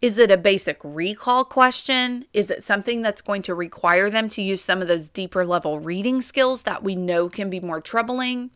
Is 0.00 0.18
it 0.18 0.30
a 0.30 0.36
basic 0.36 0.78
recall 0.84 1.44
question? 1.44 2.24
Is 2.32 2.50
it 2.50 2.62
something 2.62 3.02
that's 3.02 3.20
going 3.20 3.42
to 3.42 3.54
require 3.54 4.10
them 4.10 4.28
to 4.30 4.42
use 4.42 4.62
some 4.62 4.80
of 4.80 4.86
those 4.86 5.08
deeper 5.08 5.44
level 5.44 5.80
reading 5.80 6.22
skills 6.22 6.62
that 6.62 6.84
we 6.84 6.94
know 6.94 7.28
can 7.28 7.50
be 7.50 7.58
more 7.58 7.80
troubling? 7.80 8.50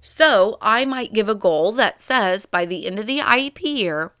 So 0.00 0.58
I 0.60 0.84
might 0.84 1.12
give 1.12 1.28
a 1.28 1.34
goal 1.34 1.70
that 1.72 2.00
says 2.00 2.46
by 2.46 2.66
the 2.66 2.86
end 2.86 2.98
of 2.98 3.06
the 3.06 3.18
IEP 3.18 3.60
year, 3.60 4.12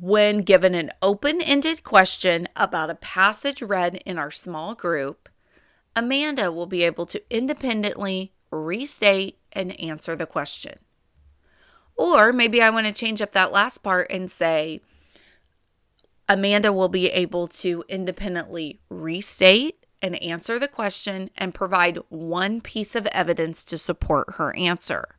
when 0.00 0.38
given 0.38 0.74
an 0.74 0.90
open 1.02 1.42
ended 1.42 1.84
question 1.84 2.48
about 2.56 2.90
a 2.90 2.94
passage 2.94 3.60
read 3.60 3.96
in 4.06 4.18
our 4.18 4.30
small 4.30 4.74
group, 4.74 5.28
Amanda 5.94 6.50
will 6.50 6.66
be 6.66 6.82
able 6.82 7.04
to 7.06 7.22
independently 7.30 8.32
restate 8.50 9.38
and 9.52 9.78
answer 9.80 10.16
the 10.16 10.26
question. 10.26 10.78
Or 11.96 12.32
maybe 12.32 12.62
I 12.62 12.70
want 12.70 12.86
to 12.86 12.92
change 12.92 13.20
up 13.20 13.32
that 13.32 13.52
last 13.52 13.78
part 13.78 14.10
and 14.10 14.30
say, 14.30 14.80
Amanda 16.28 16.72
will 16.72 16.88
be 16.88 17.08
able 17.08 17.48
to 17.48 17.84
independently 17.88 18.80
restate 18.88 19.84
and 20.00 20.20
answer 20.22 20.58
the 20.58 20.68
question 20.68 21.30
and 21.36 21.54
provide 21.54 21.98
one 22.08 22.60
piece 22.60 22.94
of 22.94 23.06
evidence 23.08 23.64
to 23.64 23.76
support 23.76 24.34
her 24.34 24.56
answer. 24.56 25.16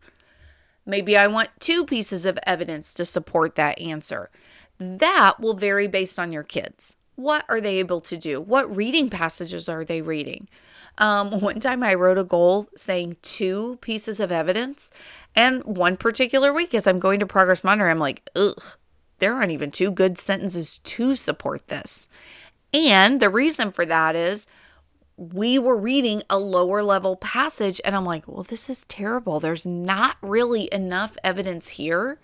Maybe 0.86 1.15
I 1.15 1.27
want 1.27 1.50
two 1.60 1.86
pieces 1.86 2.25
of 2.25 2.39
evidence 2.46 2.94
to 2.96 3.06
support 3.06 3.56
that 3.56 3.80
answer. 3.80 4.30
That 5.00 5.40
will 5.40 5.54
vary 5.54 5.88
based 5.88 6.20
on 6.20 6.32
your 6.32 6.44
kids. 6.44 6.96
What 7.16 7.46
are 7.48 7.62
they 7.62 7.78
able 7.78 8.02
to 8.02 8.18
do? 8.18 8.42
What 8.42 8.75
reading 8.75 9.10
passages 9.10 9.70
are 9.70 9.86
they 9.86 10.02
reading? 10.02 10.48
Um, 10.98 11.40
one 11.42 11.60
time 11.60 11.84
I 11.84 11.94
wrote 11.94 12.18
a 12.18 12.24
goal 12.24 12.68
saying 12.75 13.18
two 13.22 13.78
pieces 13.82 14.20
of 14.20 14.32
evidence, 14.32 14.92
and 15.36 15.63
one 15.63 15.98
particular 15.98 16.54
week 16.54 16.74
as 16.74 16.88
I'm 16.88 17.00
going 17.00 17.20
to 17.20 17.25
Progress 17.25 17.63
Monitor, 17.63 17.90
I'm 17.90 18.00
like, 18.00 18.30
ugh, 18.36 18.63
there 19.20 19.34
aren't 19.34 19.52
even 19.52 19.72
two 19.72 19.92
good 19.92 20.18
sentences 20.18 20.80
to 20.80 21.16
support 21.16 21.68
this. 21.68 22.08
And 22.74 23.20
the 23.20 23.30
reason 23.30 23.72
for 23.72 23.86
that 23.86 24.16
is 24.16 24.48
we 25.16 25.60
were 25.60 25.78
reading 25.78 26.24
a 26.30 26.40
lower 26.40 26.82
level 26.82 27.16
passage, 27.16 27.80
and 27.86 27.96
I'm 27.96 28.06
like, 28.06 28.28
well, 28.28 28.44
this 28.44 28.70
is 28.70 28.84
terrible. 28.86 29.40
There's 29.40 29.66
not 29.66 30.18
really 30.22 30.68
enough 30.72 31.16
evidence 31.24 31.70
here 31.70 32.20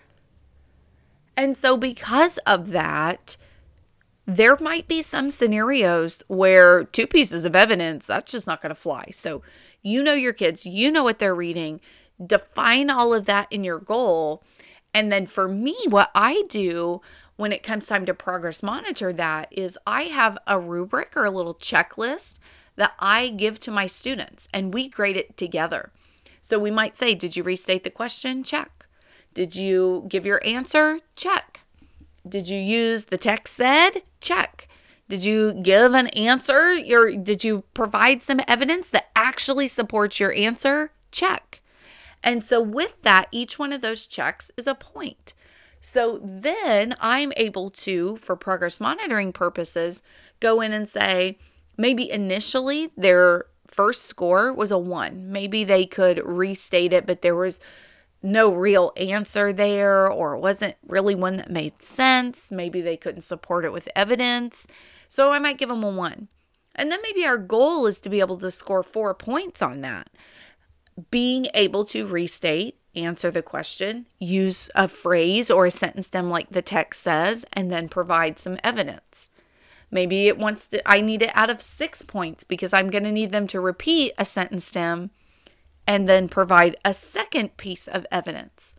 and 1.40 1.56
so, 1.56 1.78
because 1.78 2.36
of 2.46 2.68
that, 2.68 3.38
there 4.26 4.58
might 4.60 4.86
be 4.86 5.00
some 5.00 5.30
scenarios 5.30 6.22
where 6.28 6.84
two 6.84 7.06
pieces 7.06 7.46
of 7.46 7.56
evidence, 7.56 8.06
that's 8.06 8.30
just 8.30 8.46
not 8.46 8.60
going 8.60 8.68
to 8.68 8.74
fly. 8.74 9.06
So, 9.12 9.42
you 9.82 10.02
know 10.02 10.12
your 10.12 10.34
kids, 10.34 10.66
you 10.66 10.90
know 10.90 11.02
what 11.02 11.18
they're 11.18 11.34
reading. 11.34 11.80
define 12.24 12.90
all 12.90 13.14
of 13.14 13.24
that 13.24 13.48
in 13.50 13.64
your 13.64 13.78
goal. 13.78 14.44
And 14.92 15.10
then 15.10 15.24
for 15.24 15.48
me, 15.48 15.74
what 15.88 16.10
I 16.14 16.44
do 16.50 17.00
when 17.36 17.52
it 17.52 17.62
comes 17.62 17.86
time 17.86 18.04
to 18.04 18.12
progress 18.12 18.62
monitor 18.62 19.14
that 19.14 19.48
is 19.50 19.78
I 19.86 20.02
have 20.02 20.36
a 20.46 20.58
rubric 20.60 21.16
or 21.16 21.24
a 21.24 21.30
little 21.30 21.54
checklist 21.54 22.38
that 22.76 22.92
I 22.98 23.28
give 23.30 23.58
to 23.60 23.70
my 23.70 23.86
students 23.86 24.46
and 24.52 24.74
we 24.74 24.88
grade 24.88 25.16
it 25.16 25.38
together. 25.38 25.90
So 26.42 26.58
we 26.58 26.70
might 26.70 26.98
say, 26.98 27.14
Did 27.14 27.36
you 27.36 27.42
restate 27.42 27.84
the 27.84 27.90
question? 27.90 28.44
Check. 28.44 28.79
Did 29.34 29.54
you 29.54 30.04
give 30.08 30.26
your 30.26 30.40
answer? 30.44 31.00
Check. 31.16 31.60
Did 32.28 32.48
you 32.48 32.58
use 32.58 33.06
the 33.06 33.18
text 33.18 33.54
said? 33.54 34.02
Check. 34.20 34.68
Did 35.08 35.24
you 35.24 35.54
give 35.54 35.94
an 35.94 36.08
answer? 36.08 36.74
Your 36.74 37.16
did 37.16 37.42
you 37.42 37.64
provide 37.74 38.22
some 38.22 38.40
evidence 38.46 38.88
that 38.90 39.10
actually 39.16 39.68
supports 39.68 40.20
your 40.20 40.32
answer? 40.32 40.92
Check. 41.10 41.60
And 42.22 42.44
so 42.44 42.60
with 42.60 43.02
that, 43.02 43.28
each 43.32 43.58
one 43.58 43.72
of 43.72 43.80
those 43.80 44.06
checks 44.06 44.50
is 44.56 44.66
a 44.66 44.74
point. 44.74 45.32
So 45.80 46.20
then 46.22 46.94
I'm 47.00 47.32
able 47.36 47.70
to, 47.70 48.16
for 48.18 48.36
progress 48.36 48.78
monitoring 48.78 49.32
purposes, 49.32 50.02
go 50.38 50.60
in 50.60 50.72
and 50.72 50.88
say, 50.88 51.38
maybe 51.78 52.10
initially 52.10 52.90
their 52.96 53.46
first 53.66 54.04
score 54.04 54.52
was 54.52 54.70
a 54.70 54.78
one. 54.78 55.32
Maybe 55.32 55.64
they 55.64 55.86
could 55.86 56.20
restate 56.24 56.92
it, 56.92 57.06
but 57.06 57.22
there 57.22 57.34
was 57.34 57.60
no 58.22 58.52
real 58.52 58.92
answer 58.96 59.52
there, 59.52 60.10
or 60.10 60.34
it 60.34 60.40
wasn't 60.40 60.76
really 60.86 61.14
one 61.14 61.36
that 61.38 61.50
made 61.50 61.80
sense. 61.80 62.50
Maybe 62.52 62.80
they 62.80 62.96
couldn't 62.96 63.22
support 63.22 63.64
it 63.64 63.72
with 63.72 63.88
evidence. 63.96 64.66
So 65.08 65.32
I 65.32 65.38
might 65.38 65.58
give 65.58 65.68
them 65.68 65.82
a 65.82 65.90
one. 65.90 66.28
And 66.74 66.90
then 66.90 67.00
maybe 67.02 67.24
our 67.24 67.38
goal 67.38 67.86
is 67.86 67.98
to 68.00 68.10
be 68.10 68.20
able 68.20 68.38
to 68.38 68.50
score 68.50 68.82
four 68.82 69.14
points 69.14 69.62
on 69.62 69.80
that. 69.80 70.08
Being 71.10 71.46
able 71.54 71.84
to 71.86 72.06
restate, 72.06 72.76
answer 72.94 73.30
the 73.30 73.42
question, 73.42 74.06
use 74.18 74.70
a 74.74 74.86
phrase 74.88 75.50
or 75.50 75.66
a 75.66 75.70
sentence 75.70 76.06
stem 76.06 76.30
like 76.30 76.50
the 76.50 76.62
text 76.62 77.00
says, 77.02 77.44
and 77.52 77.70
then 77.70 77.88
provide 77.88 78.38
some 78.38 78.58
evidence. 78.62 79.30
Maybe 79.90 80.28
it 80.28 80.38
wants 80.38 80.68
to, 80.68 80.88
I 80.88 81.00
need 81.00 81.22
it 81.22 81.32
out 81.34 81.50
of 81.50 81.60
six 81.60 82.02
points 82.02 82.44
because 82.44 82.72
I'm 82.72 82.90
going 82.90 83.04
to 83.04 83.12
need 83.12 83.32
them 83.32 83.46
to 83.48 83.60
repeat 83.60 84.12
a 84.18 84.24
sentence 84.24 84.66
stem 84.66 85.10
and 85.90 86.08
then 86.08 86.28
provide 86.28 86.76
a 86.84 86.94
second 86.94 87.56
piece 87.56 87.88
of 87.88 88.06
evidence. 88.12 88.76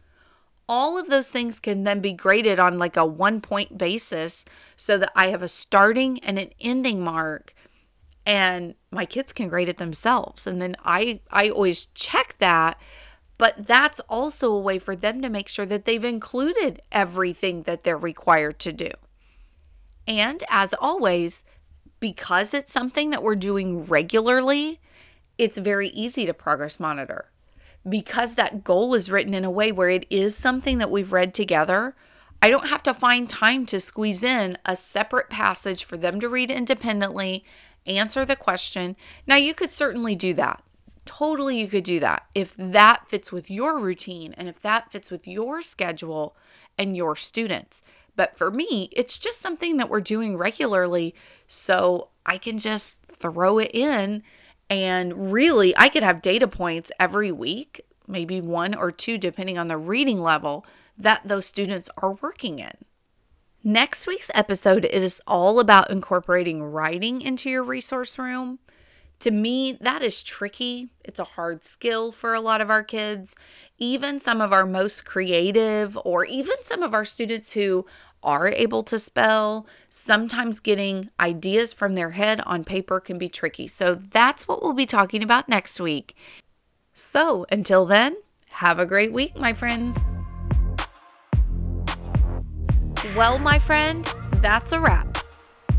All 0.69 0.97
of 0.97 1.09
those 1.09 1.29
things 1.29 1.59
can 1.59 1.83
then 1.83 1.99
be 1.99 2.13
graded 2.13 2.57
on 2.57 2.79
like 2.79 2.95
a 2.95 3.05
one 3.05 3.41
point 3.41 3.77
basis 3.77 4.45
so 4.77 4.97
that 4.97 5.11
I 5.13 5.27
have 5.27 5.43
a 5.43 5.49
starting 5.49 6.19
and 6.19 6.39
an 6.39 6.51
ending 6.61 7.03
mark 7.03 7.53
and 8.25 8.75
my 8.91 9.05
kids 9.05 9.33
can 9.33 9.49
grade 9.49 9.67
it 9.67 9.77
themselves. 9.77 10.47
And 10.47 10.61
then 10.61 10.77
I 10.85 11.19
I 11.29 11.49
always 11.49 11.87
check 11.87 12.37
that 12.39 12.79
but 13.37 13.67
that's 13.67 13.99
also 14.07 14.53
a 14.53 14.61
way 14.61 14.79
for 14.79 14.95
them 14.95 15.21
to 15.21 15.27
make 15.27 15.49
sure 15.49 15.65
that 15.65 15.83
they've 15.83 16.05
included 16.05 16.81
everything 16.93 17.63
that 17.63 17.83
they're 17.83 17.97
required 17.97 18.57
to 18.59 18.71
do. 18.71 18.91
And 20.07 20.45
as 20.47 20.73
always, 20.79 21.43
because 21.99 22.53
it's 22.53 22.71
something 22.71 23.09
that 23.09 23.23
we're 23.23 23.35
doing 23.35 23.83
regularly, 23.83 24.79
it's 25.41 25.57
very 25.57 25.89
easy 25.89 26.27
to 26.27 26.35
progress 26.35 26.79
monitor. 26.79 27.25
Because 27.89 28.35
that 28.35 28.63
goal 28.63 28.93
is 28.93 29.09
written 29.09 29.33
in 29.33 29.43
a 29.43 29.49
way 29.49 29.71
where 29.71 29.89
it 29.89 30.05
is 30.11 30.37
something 30.37 30.77
that 30.77 30.91
we've 30.91 31.11
read 31.11 31.33
together, 31.33 31.95
I 32.43 32.51
don't 32.51 32.67
have 32.67 32.83
to 32.83 32.93
find 32.93 33.27
time 33.27 33.65
to 33.65 33.79
squeeze 33.79 34.21
in 34.21 34.59
a 34.67 34.75
separate 34.75 35.31
passage 35.31 35.83
for 35.83 35.97
them 35.97 36.19
to 36.19 36.29
read 36.29 36.51
independently, 36.51 37.43
answer 37.87 38.23
the 38.23 38.35
question. 38.35 38.95
Now, 39.25 39.35
you 39.37 39.55
could 39.55 39.71
certainly 39.71 40.15
do 40.15 40.35
that. 40.35 40.63
Totally, 41.05 41.59
you 41.59 41.67
could 41.67 41.83
do 41.83 41.99
that 41.99 42.27
if 42.35 42.53
that 42.55 43.09
fits 43.09 43.31
with 43.31 43.49
your 43.49 43.79
routine 43.79 44.35
and 44.37 44.47
if 44.47 44.61
that 44.61 44.91
fits 44.91 45.09
with 45.09 45.27
your 45.27 45.63
schedule 45.63 46.35
and 46.77 46.95
your 46.95 47.15
students. 47.15 47.81
But 48.15 48.37
for 48.37 48.51
me, 48.51 48.89
it's 48.91 49.17
just 49.17 49.41
something 49.41 49.77
that 49.77 49.89
we're 49.89 50.01
doing 50.01 50.37
regularly. 50.37 51.15
So 51.47 52.09
I 52.27 52.37
can 52.37 52.59
just 52.59 53.01
throw 53.07 53.57
it 53.57 53.71
in. 53.73 54.21
And 54.71 55.33
really, 55.33 55.75
I 55.77 55.89
could 55.89 56.01
have 56.01 56.21
data 56.21 56.47
points 56.47 56.93
every 56.97 57.29
week, 57.29 57.81
maybe 58.07 58.39
one 58.39 58.73
or 58.73 58.89
two, 58.89 59.17
depending 59.17 59.57
on 59.57 59.67
the 59.67 59.77
reading 59.77 60.21
level 60.21 60.65
that 60.97 61.21
those 61.25 61.45
students 61.45 61.89
are 61.97 62.13
working 62.13 62.59
in. 62.59 62.71
Next 63.65 64.07
week's 64.07 64.31
episode 64.33 64.85
is 64.85 65.21
all 65.27 65.59
about 65.59 65.91
incorporating 65.91 66.63
writing 66.63 67.21
into 67.21 67.49
your 67.49 67.63
resource 67.63 68.17
room. 68.17 68.59
To 69.19 69.29
me, 69.29 69.73
that 69.81 70.01
is 70.01 70.23
tricky. 70.23 70.93
It's 71.03 71.19
a 71.19 71.25
hard 71.25 71.65
skill 71.65 72.13
for 72.13 72.33
a 72.33 72.41
lot 72.41 72.61
of 72.61 72.69
our 72.69 72.83
kids. 72.83 73.35
Even 73.77 74.21
some 74.21 74.39
of 74.39 74.53
our 74.53 74.65
most 74.65 75.03
creative, 75.03 75.97
or 76.05 76.23
even 76.25 76.55
some 76.61 76.81
of 76.81 76.93
our 76.93 77.05
students 77.05 77.51
who 77.51 77.85
are 78.23 78.49
able 78.49 78.83
to 78.83 78.99
spell, 78.99 79.65
sometimes 79.89 80.59
getting 80.59 81.09
ideas 81.19 81.73
from 81.73 81.93
their 81.93 82.11
head 82.11 82.41
on 82.41 82.63
paper 82.63 82.99
can 82.99 83.17
be 83.17 83.29
tricky. 83.29 83.67
So 83.67 83.95
that's 83.95 84.47
what 84.47 84.61
we'll 84.61 84.73
be 84.73 84.85
talking 84.85 85.23
about 85.23 85.49
next 85.49 85.79
week. 85.79 86.15
So 86.93 87.45
until 87.51 87.85
then, 87.85 88.15
have 88.49 88.79
a 88.79 88.85
great 88.85 89.11
week, 89.13 89.35
my 89.35 89.53
friend. 89.53 89.97
Well, 93.15 93.39
my 93.39 93.59
friend, 93.59 94.05
that's 94.35 94.71
a 94.71 94.79
wrap. 94.79 95.17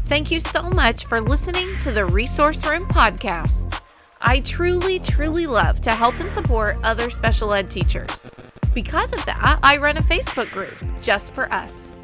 Thank 0.07 0.31
you 0.31 0.41
so 0.41 0.63
much 0.63 1.07
for 1.07 1.21
listening 1.21 1.79
to 1.79 1.93
the 1.93 2.05
Resource 2.05 2.67
Room 2.67 2.87
podcast. 2.87 3.81
I 4.21 4.41
truly, 4.41 4.99
truly 4.99 5.47
love 5.47 5.81
to 5.83 5.91
help 5.91 6.19
and 6.21 6.31
support 6.31 6.77
other 6.83 7.11
special 7.11 7.53
ed 7.53 7.71
teachers. 7.71 8.31
Because 8.75 9.13
of 9.13 9.25
that, 9.27 9.59
I 9.63 9.77
run 9.79 9.97
a 9.97 10.03
Facebook 10.03 10.51
group 10.51 10.75
just 11.01 11.33
for 11.33 11.53
us. 11.53 11.97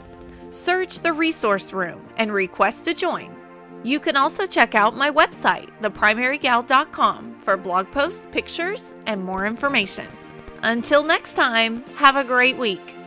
Search 0.50 1.00
the 1.00 1.12
Resource 1.12 1.72
Room 1.72 2.06
and 2.16 2.32
request 2.32 2.84
to 2.86 2.94
join. 2.94 3.34
You 3.84 4.00
can 4.00 4.16
also 4.16 4.46
check 4.46 4.74
out 4.74 4.96
my 4.96 5.10
website, 5.10 5.70
theprimarygal.com, 5.80 7.38
for 7.40 7.56
blog 7.56 7.90
posts, 7.92 8.26
pictures, 8.32 8.94
and 9.06 9.22
more 9.22 9.46
information. 9.46 10.06
Until 10.62 11.04
next 11.04 11.34
time, 11.34 11.84
have 11.94 12.16
a 12.16 12.24
great 12.24 12.56
week. 12.56 12.97